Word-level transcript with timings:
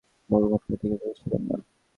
ভগবান 0.29 0.59
কার্তিক 0.61 0.89
সেখানে 0.91 1.13
ছিলেন 1.19 1.41
না। 1.49 1.55